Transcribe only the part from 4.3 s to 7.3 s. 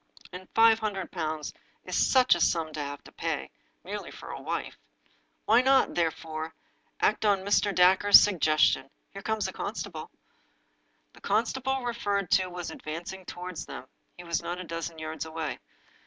a wife! Why not, therefore, act